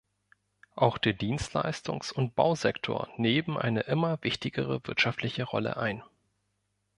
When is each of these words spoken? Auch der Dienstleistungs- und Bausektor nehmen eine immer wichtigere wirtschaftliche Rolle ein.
Auch 0.75 0.97
der 0.97 1.13
Dienstleistungs- 1.15 2.11
und 2.11 2.33
Bausektor 2.33 3.07
nehmen 3.17 3.55
eine 3.55 3.81
immer 3.81 4.17
wichtigere 4.23 4.81
wirtschaftliche 4.87 5.43
Rolle 5.43 5.77
ein. 5.77 6.01